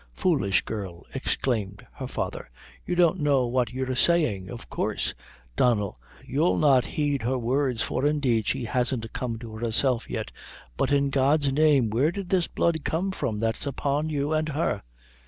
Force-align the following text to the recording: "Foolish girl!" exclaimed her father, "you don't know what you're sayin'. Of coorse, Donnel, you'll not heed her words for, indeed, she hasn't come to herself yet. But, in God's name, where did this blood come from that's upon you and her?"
"Foolish 0.15 0.63
girl!" 0.63 1.05
exclaimed 1.13 1.85
her 1.93 2.07
father, 2.07 2.49
"you 2.87 2.95
don't 2.95 3.19
know 3.19 3.45
what 3.45 3.69
you're 3.69 3.95
sayin'. 3.95 4.49
Of 4.49 4.67
coorse, 4.67 5.13
Donnel, 5.55 5.99
you'll 6.25 6.57
not 6.57 6.87
heed 6.97 7.21
her 7.21 7.37
words 7.37 7.83
for, 7.83 8.03
indeed, 8.03 8.47
she 8.47 8.65
hasn't 8.65 9.13
come 9.13 9.37
to 9.37 9.53
herself 9.57 10.09
yet. 10.09 10.31
But, 10.75 10.91
in 10.91 11.11
God's 11.11 11.51
name, 11.53 11.91
where 11.91 12.11
did 12.11 12.29
this 12.29 12.47
blood 12.47 12.83
come 12.83 13.11
from 13.11 13.39
that's 13.39 13.67
upon 13.67 14.09
you 14.09 14.33
and 14.33 14.49
her?" 14.49 14.81